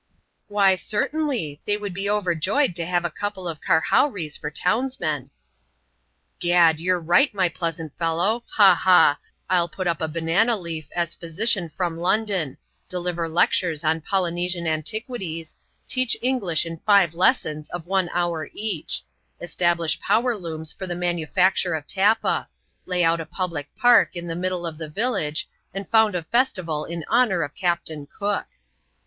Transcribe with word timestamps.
""Why, 0.47 0.75
certainly: 0.77 1.61
they 1.65 1.77
would 1.77 1.93
be 1.93 2.09
overjoyed 2.09 2.75
to 2.75 2.87
have 2.87 3.05
a 3.05 3.11
couple 3.11 3.47
of 3.47 3.61
karhowrees 3.61 4.35
for 4.35 4.49
townsmen."" 4.49 5.29
Gad! 6.39 6.79
you're 6.79 6.99
right, 6.99 7.31
my 7.35 7.47
pleasant 7.49 7.95
fellow. 7.99 8.43
Ha! 8.55 8.73
ha! 8.73 9.19
Ill 9.51 9.67
put 9.69 9.85
up 9.85 10.01
a 10.01 10.07
banana 10.07 10.57
leaf 10.57 10.89
as 10.95 11.13
physician 11.13 11.69
from 11.69 11.99
London— 11.99 12.57
deliver 12.89 13.29
lectures 13.29 13.83
on 13.83 14.01
Polynesian 14.01 14.65
antiquities— 14.65 15.55
teach 15.87 16.17
English 16.19 16.65
in 16.65 16.79
five 16.83 17.13
lessons, 17.13 17.69
of 17.69 17.85
one 17.85 18.09
hour 18.11 18.49
each— 18.55 19.03
establish 19.39 19.99
power 19.99 20.35
looms 20.35 20.73
for 20.73 20.87
the 20.87 20.95
manufacture 20.95 21.75
of 21.75 21.85
tappa— 21.85 22.47
lay 22.87 23.03
out 23.03 23.21
a 23.21 23.25
public 23.27 23.69
park 23.75 24.13
p 24.13 24.21
the 24.21 24.35
middle 24.35 24.65
of 24.65 24.79
the 24.79 24.89
village, 24.89 25.47
and 25.75 25.87
found 25.87 26.15
a 26.15 26.23
festival 26.23 26.85
in 26.85 27.05
honour 27.07 27.43
of 27.43 27.53
Captain 27.53 28.07
Cook 28.07 28.47